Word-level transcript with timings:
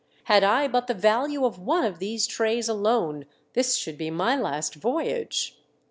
"Had 0.33 0.43
I 0.43 0.67
but 0.67 0.87
the 0.87 0.95
value 0.95 1.45
of 1.45 1.59
one 1.59 1.85
of 1.85 1.99
these 1.99 2.25
trays 2.25 2.67
alone 2.67 3.27
this 3.53 3.75
should 3.75 3.99
be 3.99 4.09
my 4.09 4.35
last 4.35 4.73
voyage." 4.73 5.59